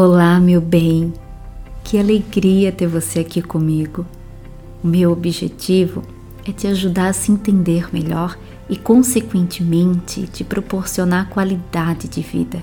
Olá, 0.00 0.38
meu 0.38 0.60
bem. 0.60 1.12
Que 1.82 1.98
alegria 1.98 2.70
ter 2.70 2.86
você 2.86 3.18
aqui 3.18 3.42
comigo. 3.42 4.06
O 4.80 4.86
meu 4.86 5.10
objetivo 5.10 6.04
é 6.46 6.52
te 6.52 6.68
ajudar 6.68 7.08
a 7.08 7.12
se 7.12 7.32
entender 7.32 7.88
melhor 7.92 8.38
e, 8.70 8.76
consequentemente, 8.76 10.28
te 10.28 10.44
proporcionar 10.44 11.28
qualidade 11.28 12.06
de 12.06 12.20
vida. 12.20 12.62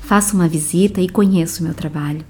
Faça 0.00 0.34
uma 0.34 0.48
visita 0.48 1.00
e 1.00 1.08
conheça 1.08 1.60
o 1.60 1.64
meu 1.64 1.74
trabalho. 1.74 2.24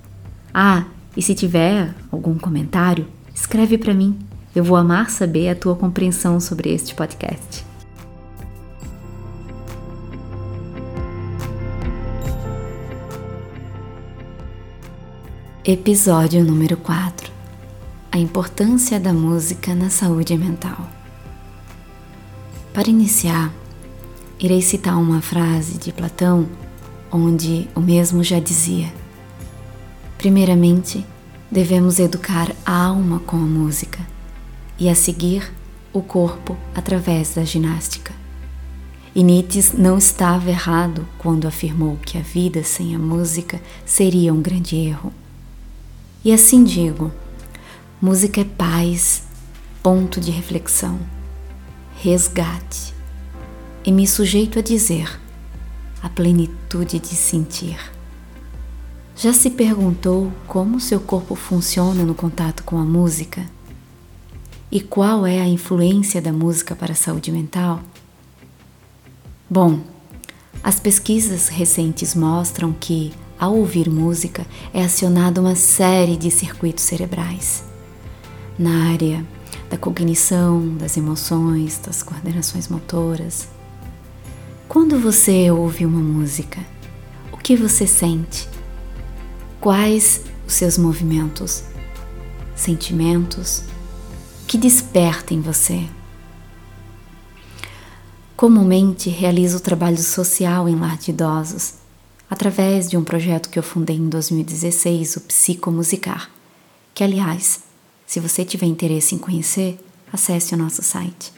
Ah, 0.52 0.84
e 1.16 1.22
se 1.22 1.34
tiver 1.34 1.94
algum 2.10 2.36
comentário, 2.38 3.06
escreve 3.34 3.78
para 3.78 3.94
mim. 3.94 4.18
Eu 4.54 4.62
vou 4.62 4.76
amar 4.76 5.08
saber 5.10 5.48
a 5.48 5.54
tua 5.54 5.74
compreensão 5.74 6.38
sobre 6.38 6.70
este 6.72 6.94
podcast. 6.94 7.71
Episódio 15.64 16.44
número 16.44 16.76
4 16.76 17.30
A 18.10 18.18
importância 18.18 18.98
da 18.98 19.12
música 19.12 19.76
na 19.76 19.90
saúde 19.90 20.36
mental. 20.36 20.90
Para 22.74 22.90
iniciar, 22.90 23.54
irei 24.40 24.60
citar 24.60 24.98
uma 24.98 25.20
frase 25.20 25.78
de 25.78 25.92
Platão 25.92 26.48
onde 27.12 27.68
o 27.76 27.80
mesmo 27.80 28.24
já 28.24 28.40
dizia: 28.40 28.92
Primeiramente, 30.18 31.06
devemos 31.48 32.00
educar 32.00 32.50
a 32.66 32.84
alma 32.86 33.20
com 33.20 33.36
a 33.36 33.46
música 33.46 34.00
e 34.76 34.88
a 34.88 34.96
seguir 34.96 35.48
o 35.92 36.02
corpo 36.02 36.56
através 36.74 37.36
da 37.36 37.44
ginástica. 37.44 38.12
E 39.14 39.22
Nietzsche 39.22 39.76
não 39.78 39.96
estava 39.96 40.50
errado 40.50 41.06
quando 41.18 41.46
afirmou 41.46 41.98
que 41.98 42.18
a 42.18 42.20
vida 42.20 42.64
sem 42.64 42.96
a 42.96 42.98
música 42.98 43.62
seria 43.86 44.34
um 44.34 44.42
grande 44.42 44.74
erro. 44.74 45.12
E 46.24 46.32
assim 46.32 46.62
digo: 46.62 47.12
música 48.00 48.40
é 48.40 48.44
paz, 48.44 49.24
ponto 49.82 50.20
de 50.20 50.30
reflexão, 50.30 50.98
resgate. 51.96 52.94
E 53.84 53.90
me 53.90 54.06
sujeito 54.06 54.58
a 54.58 54.62
dizer: 54.62 55.20
a 56.02 56.08
plenitude 56.08 56.98
de 56.98 57.08
sentir. 57.08 57.78
Já 59.16 59.32
se 59.32 59.50
perguntou 59.50 60.32
como 60.46 60.80
seu 60.80 61.00
corpo 61.00 61.34
funciona 61.34 62.04
no 62.04 62.14
contato 62.14 62.62
com 62.64 62.78
a 62.78 62.84
música? 62.84 63.44
E 64.70 64.80
qual 64.80 65.26
é 65.26 65.40
a 65.40 65.46
influência 65.46 66.22
da 66.22 66.32
música 66.32 66.74
para 66.74 66.92
a 66.92 66.96
saúde 66.96 67.30
mental? 67.30 67.82
Bom, 69.50 69.80
as 70.62 70.80
pesquisas 70.80 71.48
recentes 71.48 72.14
mostram 72.14 72.72
que 72.72 73.12
ao 73.42 73.56
ouvir 73.56 73.90
música, 73.90 74.46
é 74.72 74.84
acionada 74.84 75.40
uma 75.40 75.56
série 75.56 76.16
de 76.16 76.30
circuitos 76.30 76.84
cerebrais 76.84 77.64
na 78.56 78.92
área 78.92 79.26
da 79.68 79.76
cognição, 79.76 80.76
das 80.76 80.96
emoções, 80.96 81.76
das 81.78 82.04
coordenações 82.04 82.68
motoras. 82.68 83.48
Quando 84.68 84.96
você 84.96 85.50
ouve 85.50 85.84
uma 85.84 85.98
música, 85.98 86.60
o 87.32 87.36
que 87.36 87.56
você 87.56 87.84
sente? 87.84 88.48
Quais 89.60 90.20
os 90.46 90.54
seus 90.54 90.78
movimentos, 90.78 91.64
sentimentos 92.54 93.64
que 94.46 94.56
desperta 94.56 95.34
em 95.34 95.40
você? 95.40 95.84
Comumente 98.36 99.10
realizo 99.10 99.58
trabalho 99.58 99.98
social 99.98 100.68
em 100.68 100.76
lar 100.76 100.96
de 100.96 101.10
idosos 101.10 101.81
através 102.32 102.88
de 102.88 102.96
um 102.96 103.04
projeto 103.04 103.50
que 103.50 103.58
eu 103.58 103.62
fundei 103.62 103.94
em 103.94 104.08
2016, 104.08 105.16
o 105.16 105.20
Psicomusicar, 105.20 106.30
que, 106.94 107.04
aliás, 107.04 107.60
se 108.06 108.18
você 108.20 108.42
tiver 108.42 108.64
interesse 108.64 109.14
em 109.14 109.18
conhecer, 109.18 109.78
acesse 110.10 110.54
o 110.54 110.56
nosso 110.56 110.82
site 110.82 111.30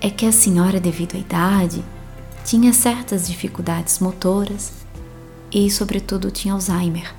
é 0.00 0.10
que 0.10 0.26
a 0.26 0.32
senhora, 0.32 0.78
devido 0.78 1.16
à 1.16 1.18
idade, 1.18 1.84
tinha 2.44 2.72
certas 2.72 3.26
dificuldades 3.26 3.98
motoras 3.98 4.72
e, 5.50 5.70
sobretudo, 5.70 6.30
tinha 6.30 6.54
Alzheimer. 6.54 7.14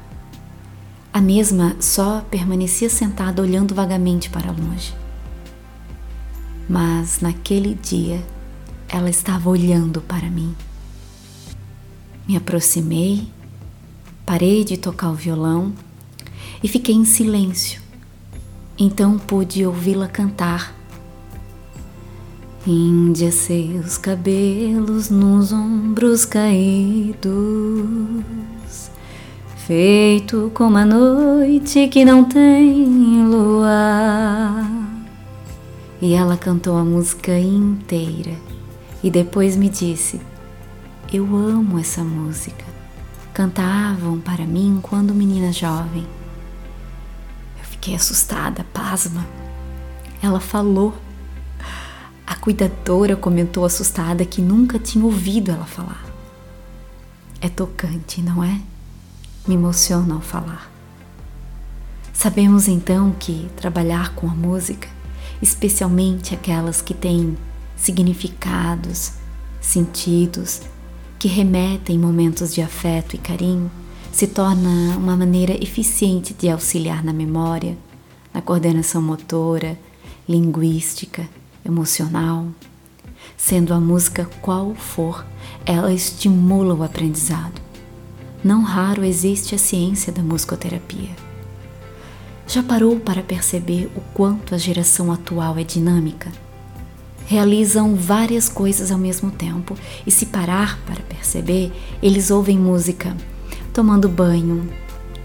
A 1.11 1.19
mesma 1.19 1.75
só 1.79 2.21
permanecia 2.29 2.89
sentada 2.89 3.41
olhando 3.41 3.73
vagamente 3.73 4.29
para 4.29 4.51
longe. 4.51 4.93
Mas 6.69 7.19
naquele 7.19 7.73
dia 7.73 8.23
ela 8.87 9.09
estava 9.09 9.49
olhando 9.49 10.01
para 10.01 10.29
mim. 10.29 10.55
Me 12.27 12.37
aproximei 12.37 13.27
Parei 14.29 14.63
de 14.63 14.77
tocar 14.77 15.09
o 15.09 15.15
violão 15.15 15.73
e 16.61 16.67
fiquei 16.67 16.93
em 16.93 17.03
silêncio. 17.03 17.81
Então 18.77 19.17
pude 19.17 19.65
ouvi-la 19.65 20.07
cantar. 20.07 20.71
Índia, 22.67 23.31
seus 23.31 23.97
cabelos 23.97 25.09
nos 25.09 25.51
ombros 25.51 26.25
caídos, 26.25 27.23
feito 29.65 30.51
como 30.53 30.77
a 30.77 30.85
noite 30.85 31.87
que 31.87 32.05
não 32.05 32.23
tem 32.23 33.25
luar. 33.25 34.63
E 35.99 36.13
ela 36.13 36.37
cantou 36.37 36.77
a 36.77 36.85
música 36.85 37.35
inteira 37.35 38.33
e 39.03 39.09
depois 39.09 39.55
me 39.55 39.69
disse: 39.69 40.21
Eu 41.11 41.35
amo 41.35 41.79
essa 41.79 42.03
música 42.03 42.68
cantavam 43.39 44.19
para 44.19 44.45
mim 44.45 44.81
quando 44.83 45.15
menina 45.15 45.53
jovem. 45.53 46.05
Eu 47.57 47.63
fiquei 47.63 47.95
assustada, 47.95 48.65
pasma. 48.73 49.25
Ela 50.21 50.41
falou. 50.41 50.93
A 52.27 52.35
cuidadora 52.35 53.15
comentou 53.15 53.63
assustada 53.63 54.25
que 54.25 54.41
nunca 54.41 54.77
tinha 54.77 55.05
ouvido 55.05 55.51
ela 55.51 55.63
falar. 55.63 56.03
É 57.39 57.47
tocante, 57.47 58.21
não 58.21 58.43
é? 58.43 58.59
Me 59.47 59.55
emociona 59.55 60.15
ao 60.15 60.21
falar. 60.21 60.69
Sabemos 62.11 62.67
então 62.67 63.15
que 63.17 63.49
trabalhar 63.55 64.13
com 64.15 64.27
a 64.27 64.35
música, 64.35 64.89
especialmente 65.41 66.35
aquelas 66.35 66.81
que 66.81 66.93
têm 66.93 67.37
significados, 67.77 69.13
sentidos, 69.61 70.59
que 71.19 71.27
remetem 71.27 71.99
momentos 71.99 72.53
de 72.53 72.61
afeto 72.61 73.13
e 73.13 73.19
carinho, 73.19 73.69
se 74.09 74.25
torna 74.25 74.97
uma 74.97 75.17
maneira 75.17 75.53
eficiente 75.61 76.33
de 76.33 76.49
auxiliar 76.49 77.03
na 77.03 77.11
memória, 77.11 77.77
na 78.33 78.41
coordenação 78.41 79.01
motora, 79.01 79.77
linguística, 80.27 81.27
emocional. 81.65 82.47
Sendo 83.35 83.73
a 83.73 83.81
música 83.81 84.29
qual 84.41 84.73
for, 84.75 85.25
ela 85.65 85.93
estimula 85.93 86.73
o 86.73 86.83
aprendizado. 86.83 87.61
Não 88.41 88.61
raro 88.61 89.03
existe 89.03 89.53
a 89.53 89.57
ciência 89.57 90.13
da 90.13 90.23
musicoterapia. 90.23 91.09
Já 92.47 92.63
parou 92.63 92.97
para 92.97 93.21
perceber 93.21 93.91
o 93.93 94.01
quanto 94.13 94.55
a 94.55 94.57
geração 94.57 95.11
atual 95.11 95.57
é 95.57 95.63
dinâmica? 95.63 96.31
Realizam 97.29 97.93
várias 97.95 98.49
coisas 98.49 98.91
ao 98.91 98.97
mesmo 98.97 99.29
tempo 99.29 99.77
e, 100.03 100.09
se 100.09 100.25
parar 100.25 100.79
para 100.83 101.03
perceber, 101.03 101.71
eles 102.01 102.31
ouvem 102.31 102.57
música 102.57 103.15
tomando 103.71 104.09
banho, 104.09 104.67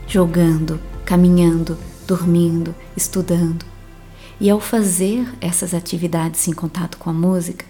jogando, 0.06 0.78
caminhando, 1.06 1.78
dormindo, 2.06 2.74
estudando. 2.94 3.64
E 4.38 4.50
ao 4.50 4.60
fazer 4.60 5.26
essas 5.40 5.72
atividades 5.72 6.46
em 6.46 6.52
contato 6.52 6.98
com 6.98 7.08
a 7.08 7.14
música, 7.14 7.64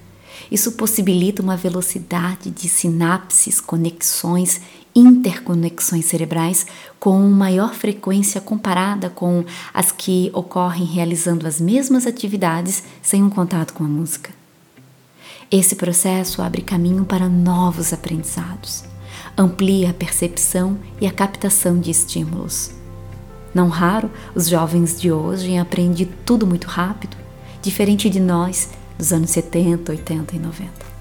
isso 0.51 0.73
possibilita 0.73 1.41
uma 1.41 1.57
velocidade 1.57 2.51
de 2.51 2.69
sinapses, 2.69 3.61
conexões, 3.61 4.61
interconexões 4.95 6.05
cerebrais 6.05 6.67
com 7.01 7.19
maior 7.29 7.75
frequência 7.75 8.41
comparada 8.41 9.11
com 9.11 9.45
as 9.73 9.91
que 9.91 10.31
ocorrem 10.33 10.85
realizando 10.85 11.47
as 11.47 11.61
mesmas 11.61 12.07
atividades 12.07 12.85
sem 13.03 13.23
um 13.23 13.31
contato 13.31 13.75
com 13.75 13.85
a 13.85 13.89
música. 13.89 14.31
Esse 15.51 15.77
processo 15.77 16.41
abre 16.43 16.63
caminho 16.63 17.05
para 17.05 17.29
novos 17.29 17.93
aprendizados, 17.93 18.85
amplia 19.37 19.91
a 19.91 19.95
percepção 19.95 20.79
e 21.01 21.07
a 21.07 21.13
captação 21.13 21.79
de 21.79 21.91
estímulos. 21.91 22.71
Não 23.55 23.69
raro, 23.69 24.11
os 24.35 24.49
jovens 24.49 25.01
de 25.01 25.13
hoje 25.13 25.57
aprendem 25.57 26.09
tudo 26.25 26.47
muito 26.47 26.67
rápido, 26.67 27.17
diferente 27.63 28.11
de 28.11 28.19
nós 28.19 28.71
dos 28.99 29.13
anos 29.13 29.31
70, 29.31 29.93
80 29.93 30.37
e 30.37 30.39
90. 30.39 30.94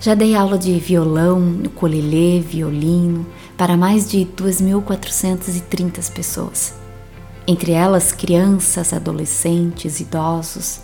Já 0.00 0.14
dei 0.14 0.34
aula 0.34 0.56
de 0.56 0.78
violão, 0.78 1.60
ukulele, 1.62 2.40
violino 2.40 3.26
para 3.54 3.76
mais 3.76 4.08
de 4.10 4.20
2.430 4.34 6.10
pessoas, 6.10 6.72
entre 7.46 7.72
elas 7.72 8.10
crianças, 8.10 8.94
adolescentes, 8.94 10.00
idosos. 10.00 10.80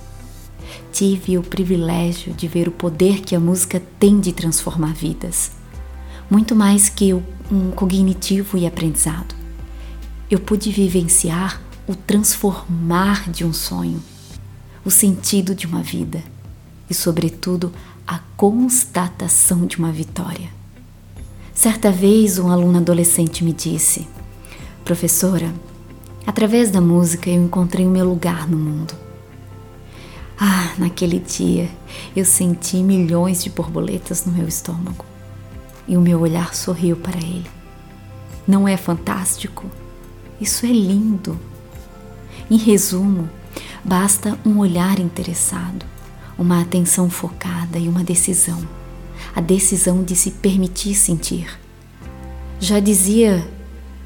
Tive 0.93 1.39
o 1.39 1.43
privilégio 1.43 2.35
de 2.35 2.47
ver 2.47 2.69
o 2.69 2.73
poder 2.73 3.23
que 3.23 3.35
a 3.35 3.41
música 3.41 3.83
tem 3.99 4.21
de 4.21 4.35
transformar 4.35 4.93
vidas, 4.93 5.53
muito 6.31 6.55
mais 6.55 6.91
que 6.91 7.15
um 7.15 7.71
cognitivo 7.75 8.59
e 8.59 8.67
aprendizado. 8.67 9.35
Eu 10.31 10.41
pude 10.41 10.71
vivenciar 10.71 11.63
o 11.87 11.95
transformar 11.95 13.31
de 13.31 13.47
um 13.47 13.53
sonho 13.55 14.03
o 14.85 14.91
sentido 14.91 15.55
de 15.55 15.67
uma 15.67 15.83
vida 15.83 16.23
e, 16.91 16.93
sobretudo, 16.93 17.73
a 18.07 18.21
constatação 18.37 19.67
de 19.67 19.79
uma 19.79 19.91
vitória. 19.91 20.49
Certa 21.55 21.91
vez, 21.91 22.39
um 22.39 22.51
aluno 22.51 22.79
adolescente 22.79 23.43
me 23.43 23.53
disse: 23.53 24.07
Professora, 24.85 25.53
através 26.27 26.71
da 26.71 26.81
música 26.81 27.31
eu 27.31 27.43
encontrei 27.43 27.87
o 27.87 27.91
meu 27.91 28.07
lugar 28.07 28.49
no 28.49 28.57
mundo. 28.57 28.95
Ah, 30.39 30.75
naquele 30.79 31.19
dia 31.19 31.69
eu 32.15 32.25
senti 32.25 32.77
milhões 32.83 33.43
de 33.43 33.51
borboletas 33.51 34.27
no 34.27 34.33
meu 34.33 34.47
estômago 34.47 35.05
e 35.89 35.97
o 35.97 36.01
meu 36.01 36.21
olhar 36.21 36.55
sorriu 36.55 36.97
para 36.97 37.17
ele. 37.17 37.51
Não 38.47 38.69
é 38.69 38.77
fantástico? 38.77 39.65
Isso 40.41 40.67
é 40.67 40.71
lindo. 40.71 41.39
Em 42.51 42.59
resumo, 42.59 43.29
Basta 43.87 44.37
um 44.45 44.59
olhar 44.59 44.99
interessado, 44.99 45.87
uma 46.39 46.61
atenção 46.61 47.09
focada 47.09 47.79
e 47.79 47.89
uma 47.89 48.05
decisão. 48.05 48.67
A 49.35 49.41
decisão 49.41 50.03
de 50.03 50.15
se 50.15 50.31
permitir 50.31 50.95
sentir. 50.95 51.59
Já 52.61 52.81
dizia 52.81 53.47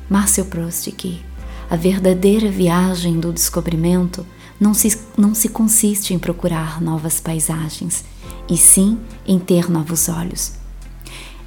Marcel 0.09 0.45
Proust 0.47 0.91
que 0.93 1.21
a 1.69 1.77
verdadeira 1.77 2.51
viagem 2.51 3.21
do 3.21 3.33
descobrimento 3.33 4.27
não 4.59 4.75
se, 4.75 4.99
não 5.17 5.35
se 5.35 5.49
consiste 5.49 6.13
em 6.13 6.19
procurar 6.19 6.81
novas 6.81 7.21
paisagens, 7.21 8.05
e 8.49 8.57
sim 8.57 8.99
em 9.27 9.39
ter 9.39 9.71
novos 9.71 10.09
olhos. 10.09 10.53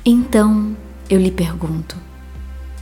Então 0.06 0.76
eu 1.10 1.20
lhe 1.20 1.32
pergunto: 1.32 1.98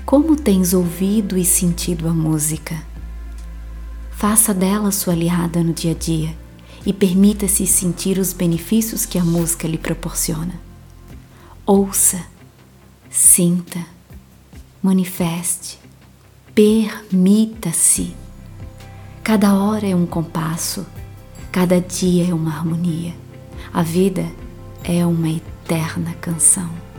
como 0.05 0.35
tens 0.35 0.73
ouvido 0.73 1.37
e 1.37 1.43
sentido 1.43 2.07
a 2.07 2.13
música? 2.13 2.75
Faça 4.11 4.53
dela 4.53 4.91
sua 4.91 5.13
aliada 5.13 5.63
no 5.63 5.73
dia 5.73 5.91
a 5.91 5.95
dia 5.95 6.35
e 6.85 6.91
permita-se 6.91 7.65
sentir 7.67 8.17
os 8.17 8.33
benefícios 8.33 9.05
que 9.05 9.17
a 9.17 9.23
música 9.23 9.67
lhe 9.67 9.77
proporciona. 9.77 10.59
Ouça, 11.65 12.23
sinta, 13.09 13.85
manifeste, 14.81 15.79
permita-se. 16.55 18.15
Cada 19.23 19.53
hora 19.53 19.87
é 19.87 19.95
um 19.95 20.05
compasso, 20.05 20.85
cada 21.51 21.79
dia 21.79 22.29
é 22.29 22.33
uma 22.33 22.51
harmonia. 22.51 23.13
A 23.71 23.83
vida 23.83 24.25
é 24.83 25.05
uma 25.05 25.29
eterna 25.29 26.13
canção. 26.15 26.90